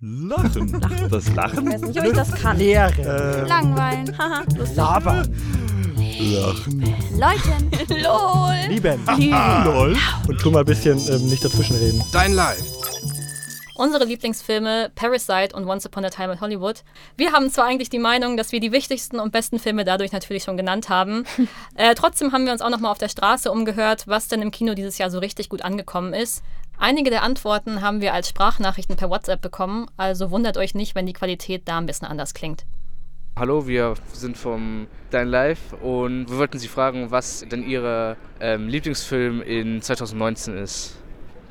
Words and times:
Lachen. 0.00 0.78
Lachen. 0.78 1.08
Das 1.10 1.34
Lachen? 1.34 1.66
Ich 1.66 1.72
weiß 1.72 1.80
nicht, 1.80 1.98
ob 2.00 2.04
ich 2.04 2.12
das 2.12 2.34
kann. 2.34 2.58
Leere. 2.58 2.92
Ähm, 2.98 3.48
Langweilen. 3.48 4.14
Lava. 4.74 5.22
Lachen. 6.18 6.84
Leuten. 7.18 7.70
LOL. 8.02 8.68
Lieben. 8.68 9.00
Lol. 9.64 9.96
Und 10.28 10.38
tu 10.38 10.50
mal 10.50 10.60
ein 10.60 10.66
bisschen 10.66 10.98
ähm, 11.08 11.30
nicht 11.30 11.42
dazwischenreden. 11.42 12.02
Dein 12.12 12.34
Live. 12.34 12.62
Unsere 13.74 14.04
Lieblingsfilme 14.04 14.90
Parasite 14.94 15.54
und 15.54 15.66
Once 15.66 15.86
Upon 15.86 16.04
a 16.04 16.10
Time 16.10 16.32
in 16.32 16.40
Hollywood. 16.42 16.82
Wir 17.16 17.32
haben 17.32 17.50
zwar 17.50 17.66
eigentlich 17.66 17.90
die 17.90 17.98
Meinung, 17.98 18.36
dass 18.36 18.52
wir 18.52 18.60
die 18.60 18.72
wichtigsten 18.72 19.18
und 19.18 19.32
besten 19.32 19.58
Filme 19.58 19.84
dadurch 19.84 20.12
natürlich 20.12 20.44
schon 20.44 20.58
genannt 20.58 20.90
haben. 20.90 21.24
äh, 21.74 21.94
trotzdem 21.94 22.32
haben 22.32 22.44
wir 22.44 22.52
uns 22.52 22.60
auch 22.62 22.70
nochmal 22.70 22.90
auf 22.90 22.98
der 22.98 23.08
Straße 23.08 23.50
umgehört, 23.50 24.04
was 24.06 24.28
denn 24.28 24.42
im 24.42 24.50
Kino 24.50 24.74
dieses 24.74 24.98
Jahr 24.98 25.10
so 25.10 25.18
richtig 25.18 25.48
gut 25.48 25.62
angekommen 25.62 26.12
ist. 26.12 26.42
Einige 26.78 27.08
der 27.10 27.22
Antworten 27.22 27.80
haben 27.80 28.02
wir 28.02 28.12
als 28.12 28.28
Sprachnachrichten 28.28 28.96
per 28.96 29.08
WhatsApp 29.08 29.40
bekommen, 29.40 29.86
also 29.96 30.30
wundert 30.30 30.58
euch 30.58 30.74
nicht, 30.74 30.94
wenn 30.94 31.06
die 31.06 31.14
Qualität 31.14 31.62
da 31.66 31.78
ein 31.78 31.86
bisschen 31.86 32.06
anders 32.06 32.34
klingt. 32.34 32.66
Hallo, 33.38 33.66
wir 33.66 33.94
sind 34.12 34.36
vom 34.36 34.86
Dein 35.10 35.28
Live 35.28 35.72
und 35.82 36.30
wir 36.30 36.38
wollten 36.38 36.58
Sie 36.58 36.68
fragen, 36.68 37.10
was 37.10 37.46
denn 37.50 37.66
Ihr 37.66 38.16
ähm, 38.40 38.68
Lieblingsfilm 38.68 39.42
in 39.42 39.80
2019 39.80 40.56
ist. 40.58 40.96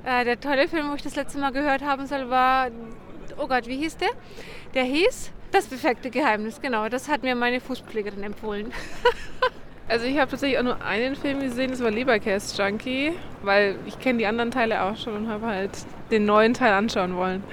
Äh, 0.03 0.25
der 0.25 0.39
tolle 0.39 0.67
Film, 0.67 0.91
wo 0.91 0.95
ich 0.95 1.01
das 1.01 1.15
letzte 1.15 1.39
Mal 1.39 1.51
gehört 1.51 1.81
haben 1.83 2.05
soll, 2.05 2.29
war, 2.29 2.69
oh 3.37 3.47
Gott, 3.47 3.67
wie 3.67 3.77
hieß 3.77 3.97
der? 3.97 4.09
Der 4.75 4.83
hieß 4.83 5.31
Das 5.51 5.65
perfekte 5.65 6.11
Geheimnis, 6.11 6.61
genau. 6.61 6.89
Das 6.89 7.07
hat 7.07 7.23
mir 7.23 7.35
meine 7.35 7.59
Fußpflegerin 7.59 8.23
empfohlen. 8.23 8.71
Also 9.87 10.07
ich 10.07 10.17
habe 10.17 10.31
tatsächlich 10.31 10.57
auch 10.57 10.63
nur 10.63 10.81
einen 10.83 11.15
Film 11.15 11.41
gesehen, 11.41 11.69
das 11.69 11.83
war 11.83 11.91
Leberkäse 11.91 12.59
Junkie, 12.59 13.11
weil 13.43 13.75
ich 13.85 13.99
kenne 13.99 14.17
die 14.17 14.25
anderen 14.25 14.49
Teile 14.49 14.81
auch 14.81 14.97
schon 14.97 15.13
und 15.13 15.27
habe 15.27 15.45
halt 15.45 15.71
den 16.09 16.25
neuen 16.25 16.55
Teil 16.55 16.73
anschauen 16.73 17.15
wollen. 17.15 17.43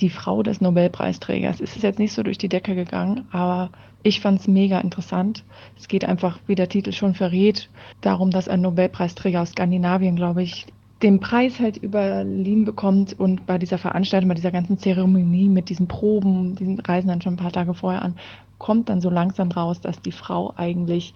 Die 0.00 0.08
Frau 0.08 0.42
des 0.42 0.62
Nobelpreisträgers 0.62 1.60
ist 1.60 1.76
es 1.76 1.82
jetzt 1.82 1.98
nicht 1.98 2.14
so 2.14 2.22
durch 2.22 2.38
die 2.38 2.48
Decke 2.48 2.74
gegangen, 2.74 3.28
aber 3.30 3.70
ich 4.02 4.20
fand 4.20 4.40
es 4.40 4.48
mega 4.48 4.80
interessant. 4.80 5.44
Es 5.78 5.86
geht 5.86 6.06
einfach, 6.06 6.38
wie 6.46 6.54
der 6.54 6.70
Titel 6.70 6.92
schon 6.92 7.14
verrät, 7.14 7.68
darum, 8.00 8.30
dass 8.30 8.48
ein 8.48 8.62
Nobelpreisträger 8.62 9.42
aus 9.42 9.50
Skandinavien, 9.50 10.16
glaube 10.16 10.42
ich, 10.42 10.66
den 11.02 11.20
Preis 11.20 11.60
halt 11.60 11.76
überliehen 11.76 12.64
bekommt 12.64 13.18
und 13.18 13.44
bei 13.44 13.58
dieser 13.58 13.76
Veranstaltung, 13.76 14.28
bei 14.28 14.34
dieser 14.34 14.52
ganzen 14.52 14.78
Zeremonie 14.78 15.48
mit 15.48 15.68
diesen 15.68 15.88
Proben, 15.88 16.54
diesen 16.56 16.80
reisen 16.80 17.08
dann 17.08 17.20
schon 17.20 17.34
ein 17.34 17.38
paar 17.38 17.52
Tage 17.52 17.74
vorher 17.74 18.02
an, 18.02 18.14
kommt 18.62 18.88
dann 18.88 19.02
so 19.02 19.10
langsam 19.10 19.50
raus, 19.50 19.82
dass 19.82 20.00
die 20.00 20.12
Frau 20.12 20.54
eigentlich 20.56 21.14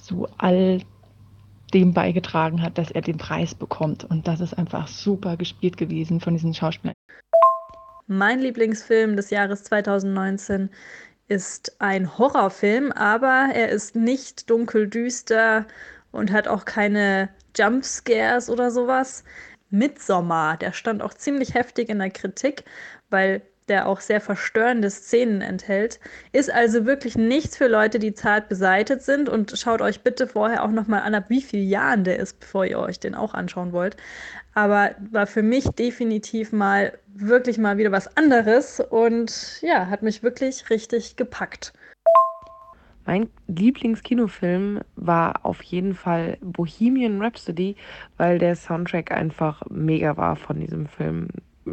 so 0.00 0.26
all 0.38 0.80
dem 1.72 1.92
beigetragen 1.92 2.62
hat, 2.62 2.78
dass 2.78 2.90
er 2.90 3.02
den 3.02 3.18
Preis 3.18 3.54
bekommt. 3.54 4.02
Und 4.04 4.26
das 4.26 4.40
ist 4.40 4.54
einfach 4.54 4.88
super 4.88 5.36
gespielt 5.36 5.76
gewesen 5.76 6.20
von 6.20 6.34
diesen 6.34 6.54
Schauspielern. 6.54 6.94
Mein 8.08 8.40
Lieblingsfilm 8.40 9.16
des 9.16 9.30
Jahres 9.30 9.64
2019 9.64 10.70
ist 11.28 11.80
ein 11.80 12.18
Horrorfilm, 12.18 12.92
aber 12.92 13.48
er 13.52 13.68
ist 13.68 13.96
nicht 13.96 14.48
dunkeldüster 14.48 15.66
und 16.12 16.32
hat 16.32 16.48
auch 16.48 16.64
keine 16.64 17.28
Jumpscares 17.56 18.48
oder 18.48 18.70
sowas. 18.70 19.24
Midsommar, 19.70 20.56
der 20.56 20.72
stand 20.72 21.02
auch 21.02 21.14
ziemlich 21.14 21.54
heftig 21.54 21.88
in 21.88 21.98
der 21.98 22.10
Kritik, 22.10 22.64
weil 23.10 23.42
der 23.68 23.88
auch 23.88 24.00
sehr 24.00 24.20
verstörende 24.20 24.90
Szenen 24.90 25.40
enthält. 25.40 25.98
Ist 26.32 26.52
also 26.52 26.86
wirklich 26.86 27.16
nichts 27.16 27.56
für 27.56 27.66
Leute, 27.66 27.98
die 27.98 28.14
zart 28.14 28.48
beseitet 28.48 29.02
sind 29.02 29.28
und 29.28 29.58
schaut 29.58 29.80
euch 29.80 30.02
bitte 30.02 30.26
vorher 30.26 30.64
auch 30.64 30.70
nochmal 30.70 31.02
an, 31.02 31.14
ab 31.14 31.24
wie 31.28 31.42
vielen 31.42 31.68
Jahren 31.68 32.04
der 32.04 32.18
ist, 32.18 32.40
bevor 32.40 32.64
ihr 32.64 32.78
euch 32.78 33.00
den 33.00 33.14
auch 33.14 33.34
anschauen 33.34 33.72
wollt. 33.72 33.96
Aber 34.54 34.92
war 35.10 35.26
für 35.26 35.42
mich 35.42 35.64
definitiv 35.70 36.52
mal 36.52 36.92
wirklich 37.08 37.58
mal 37.58 37.76
wieder 37.76 37.92
was 37.92 38.16
anderes 38.16 38.80
und 38.80 39.60
ja, 39.62 39.88
hat 39.88 40.02
mich 40.02 40.22
wirklich 40.22 40.70
richtig 40.70 41.16
gepackt. 41.16 41.72
Mein 43.06 43.28
Lieblingskinofilm 43.46 44.80
war 44.96 45.44
auf 45.44 45.62
jeden 45.62 45.94
Fall 45.94 46.38
Bohemian 46.40 47.22
Rhapsody, 47.22 47.76
weil 48.16 48.38
der 48.38 48.56
Soundtrack 48.56 49.12
einfach 49.12 49.62
mega 49.70 50.16
war 50.16 50.34
von 50.34 50.58
diesem 50.58 50.86
Film. 50.86 51.28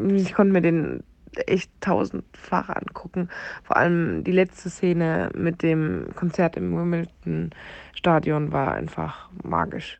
Ich 0.10 0.34
konnte 0.34 0.54
mir 0.54 0.62
den 0.62 1.04
echt 1.48 1.70
tausendfach 1.82 2.70
angucken. 2.70 3.30
Vor 3.64 3.78
allem 3.78 4.24
die 4.24 4.32
letzte 4.32 4.70
Szene 4.70 5.30
mit 5.36 5.64
dem 5.64 6.08
Konzert 6.16 6.58
im 6.58 6.76
Wimbledon 6.76 7.52
Stadion 7.94 8.52
war 8.52 8.74
einfach 8.74 9.30
magisch. 9.44 10.00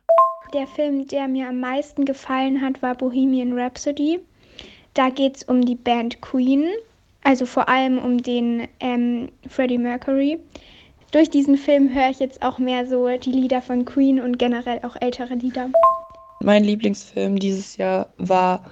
Der 0.52 0.66
Film, 0.66 1.06
der 1.08 1.26
mir 1.26 1.48
am 1.48 1.60
meisten 1.60 2.04
gefallen 2.04 2.60
hat, 2.60 2.80
war 2.82 2.94
Bohemian 2.94 3.58
Rhapsody. 3.58 4.20
Da 4.94 5.10
geht 5.10 5.36
es 5.36 5.42
um 5.42 5.64
die 5.64 5.74
Band 5.74 6.20
Queen, 6.20 6.68
also 7.24 7.46
vor 7.46 7.68
allem 7.68 7.98
um 7.98 8.18
den 8.18 8.68
ähm, 8.78 9.30
Freddie 9.48 9.78
Mercury. 9.78 10.38
Durch 11.10 11.30
diesen 11.30 11.56
Film 11.56 11.92
höre 11.94 12.10
ich 12.10 12.20
jetzt 12.20 12.42
auch 12.42 12.58
mehr 12.58 12.86
so 12.86 13.08
die 13.18 13.32
Lieder 13.32 13.62
von 13.62 13.84
Queen 13.84 14.20
und 14.20 14.38
generell 14.38 14.80
auch 14.84 14.96
ältere 15.00 15.34
Lieder. 15.34 15.70
Mein 16.40 16.64
Lieblingsfilm 16.64 17.38
dieses 17.38 17.76
Jahr 17.76 18.08
war 18.18 18.64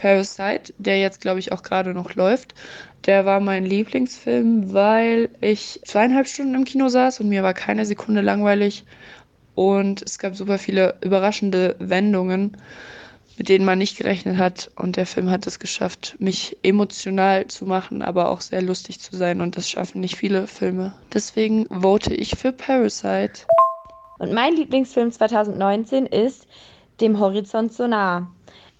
Parasite, 0.00 0.72
der 0.78 0.98
jetzt, 0.98 1.20
glaube 1.20 1.40
ich, 1.40 1.52
auch 1.52 1.62
gerade 1.62 1.92
noch 1.92 2.14
läuft. 2.14 2.54
Der 3.04 3.26
war 3.26 3.38
mein 3.38 3.66
Lieblingsfilm, 3.66 4.72
weil 4.72 5.28
ich 5.42 5.80
zweieinhalb 5.84 6.26
Stunden 6.26 6.54
im 6.54 6.64
Kino 6.64 6.88
saß 6.88 7.20
und 7.20 7.28
mir 7.28 7.42
war 7.42 7.52
keine 7.52 7.84
Sekunde 7.84 8.22
langweilig. 8.22 8.84
Und 9.54 10.00
es 10.02 10.18
gab 10.18 10.36
super 10.36 10.58
viele 10.58 10.94
überraschende 11.02 11.76
Wendungen, 11.80 12.56
mit 13.36 13.50
denen 13.50 13.66
man 13.66 13.78
nicht 13.78 13.98
gerechnet 13.98 14.38
hat. 14.38 14.70
Und 14.74 14.96
der 14.96 15.04
Film 15.04 15.28
hat 15.28 15.46
es 15.46 15.58
geschafft, 15.58 16.16
mich 16.18 16.56
emotional 16.62 17.46
zu 17.48 17.66
machen, 17.66 18.00
aber 18.00 18.30
auch 18.30 18.40
sehr 18.40 18.62
lustig 18.62 19.00
zu 19.00 19.14
sein. 19.16 19.42
Und 19.42 19.58
das 19.58 19.68
schaffen 19.68 20.00
nicht 20.00 20.16
viele 20.16 20.46
Filme. 20.46 20.94
Deswegen 21.12 21.66
vote 21.66 22.14
ich 22.14 22.36
für 22.36 22.52
Parasite. 22.52 23.44
Und 24.18 24.32
mein 24.32 24.56
Lieblingsfilm 24.56 25.12
2019 25.12 26.06
ist 26.06 26.46
Dem 27.02 27.18
Horizont 27.18 27.72
so 27.72 27.86
nah. 27.86 28.30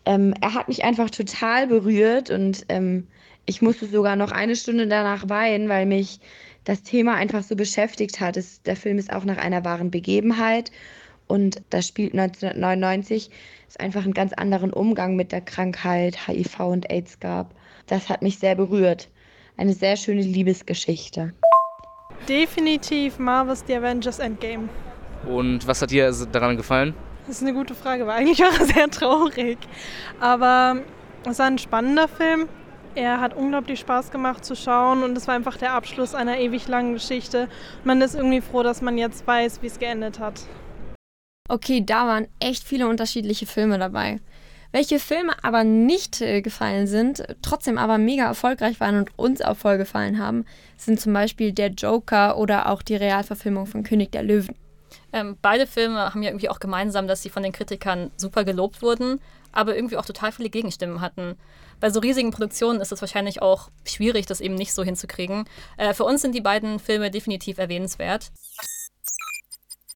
Ähm, 0.05 0.35
er 0.41 0.55
hat 0.55 0.69
mich 0.69 0.85
einfach 0.85 1.11
total 1.11 1.67
berührt 1.67 2.31
und 2.31 2.65
ähm, 2.69 3.07
ich 3.47 3.63
musste 3.63 3.87
sogar 3.87 4.17
noch 4.17 4.33
eine 4.33 4.57
Stunde 4.57 4.87
danach 4.87 5.29
weinen, 5.29 5.69
weil 5.69 5.87
mich 5.87 6.21
das 6.65 6.83
Thema 6.83 7.15
einfach 7.15 7.43
so 7.43 7.57
beschäftigt 7.57 8.21
hat. 8.21 8.37
Es, 8.37 8.63
der 8.63 8.77
Film 8.77 8.99
ist 8.99 9.13
auch 9.13 9.25
nach 9.25 9.39
einer 9.39 9.65
wahren 9.65 9.91
Begebenheit 9.91 10.71
und 11.27 11.63
das 11.71 11.87
spielt 11.87 12.13
1999, 12.13 13.31
es 13.69 13.77
einfach 13.77 14.05
einen 14.05 14.15
ganz 14.15 14.33
anderen 14.33 14.73
Umgang 14.73 15.17
mit 15.17 15.33
der 15.33 15.41
Krankheit 15.41 16.27
HIV 16.27 16.61
und 16.61 16.91
AIDS 16.91 17.21
gab. 17.21 17.55
Das 17.87 18.09
hat 18.09 18.23
mich 18.23 18.39
sehr 18.39 18.57
berührt. 18.57 19.09
Eine 19.57 19.75
sehr 19.75 19.97
schöne 19.97 20.23
Liebesgeschichte. 20.23 21.33
Definitiv 22.29 23.19
Marvel's 23.19 23.65
The 23.67 23.77
Avengers 23.77 24.19
Endgame. 24.19 24.69
Und 25.29 25.67
was 25.67 25.83
hat 25.83 25.91
dir 25.91 26.13
daran 26.33 26.57
gefallen? 26.57 26.95
Das 27.27 27.37
ist 27.37 27.43
eine 27.43 27.53
gute 27.53 27.75
Frage, 27.75 28.07
war 28.07 28.15
eigentlich 28.15 28.45
auch 28.45 28.53
sehr 28.75 28.91
traurig. 28.91 29.59
Aber 30.21 30.83
es 31.29 31.39
war 31.39 31.47
ein 31.47 31.59
spannender 31.59 32.09
Film. 32.09 32.49
Er 32.95 33.21
hat 33.21 33.37
unglaublich 33.37 33.79
Spaß 33.81 34.11
gemacht 34.11 34.45
zu 34.45 34.57
schauen 34.57 35.05
und 35.05 35.17
es 35.17 35.29
war 35.29 35.37
einfach 35.37 35.57
der 35.57 35.75
Abschluss 35.75 36.15
einer 36.15 36.39
ewig 36.39 36.67
langen 36.67 36.95
Geschichte. 36.95 37.49
Man 37.85 38.01
ist 38.03 38.17
irgendwie 38.17 38.41
froh, 38.41 38.65
dass 38.65 38.83
man 38.83 38.99
jetzt 38.99 39.27
weiß, 39.27 39.63
wie 39.63 39.69
es 39.69 39.79
geendet 39.79 40.19
hat. 40.19 40.41
Okay, 41.49 41.85
da 41.85 42.07
waren 42.07 42.27
echt 42.41 42.65
viele 42.65 42.89
unterschiedliche 42.89 43.47
Filme 43.47 43.79
dabei. 43.79 44.21
Welche 44.73 45.01
Filme 45.01 45.33
aber 45.43 45.65
nicht 45.65 46.21
äh, 46.21 46.43
gefallen 46.43 46.87
sind, 46.87 47.25
trotzdem 47.43 47.77
aber 47.77 47.99
mega 47.99 48.25
erfolgreich 48.25 48.79
waren 48.79 48.99
und 48.99 49.19
uns 49.19 49.43
auch 49.43 49.57
voll 49.57 49.79
gefallen 49.79 50.19
haben, 50.19 50.45
sind 50.77 51.01
zum 51.01 51.13
Beispiel 51.13 51.53
Der 51.53 51.71
Joker 51.71 52.39
oder 52.39 52.71
auch 52.71 52.83
die 52.83 52.95
Realverfilmung 52.95 53.67
von 53.67 53.83
König 53.83 54.13
der 54.13 54.23
Löwen. 54.23 54.55
Ähm, 55.13 55.37
beide 55.41 55.67
Filme 55.67 56.13
haben 56.15 56.23
ja 56.23 56.31
irgendwie 56.31 56.49
auch 56.49 56.61
gemeinsam, 56.61 57.07
dass 57.07 57.23
sie 57.23 57.31
von 57.31 57.43
den 57.43 57.53
Kritikern 57.53 58.11
super 58.17 58.45
gelobt 58.45 58.83
wurden, 58.83 59.21
aber 59.53 59.75
irgendwie 59.75 59.97
auch 59.97 60.05
total 60.05 60.33
viele 60.33 60.51
Gegenstimmen 60.51 61.01
hatten. 61.01 61.37
Bei 61.81 61.91
so 61.91 62.01
riesigen 62.01 62.31
Produktionen 62.31 62.81
ist 62.81 62.93
es 62.93 63.01
wahrscheinlich 63.01 63.41
auch 63.41 63.71
schwierig, 63.85 64.27
das 64.27 64.41
eben 64.41 64.55
nicht 64.55 64.75
so 64.75 64.85
hinzukriegen. 64.85 65.45
Äh, 65.79 65.95
für 65.95 66.05
uns 66.05 66.23
sind 66.23 66.35
die 66.35 66.43
beiden 66.43 66.79
Filme 66.79 67.11
definitiv 67.11 67.59
erwähnenswert. 67.59 68.31